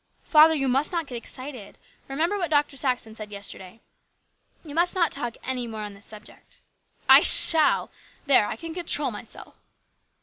[0.33, 1.77] "Father, you must not get excited.
[2.07, 2.75] Remember what Dr.
[2.75, 3.81] Saxon said yesterday.
[4.65, 6.59] You must not talk any more on this subject.""
[7.17, 7.91] I shall!
[8.25, 9.53] There, I can control myself."